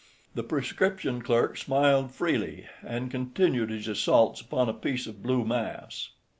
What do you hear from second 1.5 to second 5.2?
smiled freely, and continued his assaults upon a piece